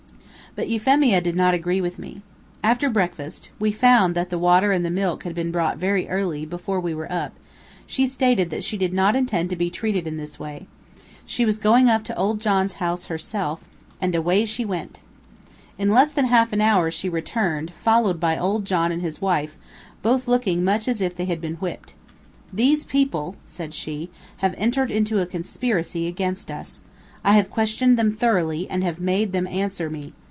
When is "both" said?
20.03-20.27